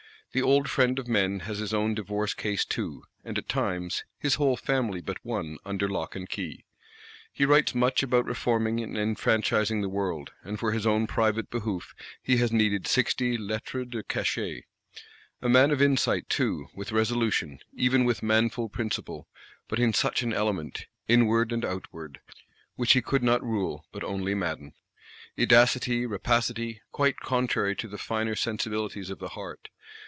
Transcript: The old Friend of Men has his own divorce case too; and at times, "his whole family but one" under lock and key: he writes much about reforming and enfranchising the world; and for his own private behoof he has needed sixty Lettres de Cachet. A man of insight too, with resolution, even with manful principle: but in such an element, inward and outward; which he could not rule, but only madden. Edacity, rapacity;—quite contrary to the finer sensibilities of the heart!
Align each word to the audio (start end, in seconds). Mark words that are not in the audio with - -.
The 0.33 0.41
old 0.41 0.69
Friend 0.69 0.97
of 0.97 1.09
Men 1.09 1.41
has 1.41 1.59
his 1.59 1.73
own 1.73 1.93
divorce 1.93 2.33
case 2.33 2.63
too; 2.63 3.03
and 3.25 3.37
at 3.37 3.49
times, 3.49 4.05
"his 4.17 4.35
whole 4.35 4.55
family 4.55 5.01
but 5.01 5.17
one" 5.25 5.57
under 5.65 5.89
lock 5.89 6.15
and 6.15 6.29
key: 6.29 6.63
he 7.33 7.43
writes 7.43 7.75
much 7.75 8.01
about 8.01 8.23
reforming 8.23 8.79
and 8.79 8.95
enfranchising 8.97 9.81
the 9.81 9.89
world; 9.89 10.31
and 10.41 10.57
for 10.57 10.71
his 10.71 10.87
own 10.87 11.05
private 11.05 11.49
behoof 11.49 11.93
he 12.23 12.37
has 12.37 12.49
needed 12.49 12.87
sixty 12.87 13.35
Lettres 13.37 13.89
de 13.89 14.03
Cachet. 14.03 14.61
A 15.41 15.49
man 15.49 15.69
of 15.69 15.81
insight 15.81 16.29
too, 16.29 16.69
with 16.73 16.93
resolution, 16.93 17.59
even 17.73 18.05
with 18.05 18.23
manful 18.23 18.69
principle: 18.69 19.27
but 19.67 19.79
in 19.79 19.91
such 19.91 20.23
an 20.23 20.31
element, 20.31 20.85
inward 21.09 21.51
and 21.51 21.65
outward; 21.65 22.21
which 22.75 22.93
he 22.93 23.01
could 23.01 23.21
not 23.21 23.43
rule, 23.43 23.83
but 23.91 24.01
only 24.05 24.33
madden. 24.33 24.71
Edacity, 25.37 26.09
rapacity;—quite 26.09 27.17
contrary 27.19 27.75
to 27.75 27.89
the 27.89 27.97
finer 27.97 28.33
sensibilities 28.35 29.09
of 29.09 29.19
the 29.19 29.27
heart! 29.35 29.67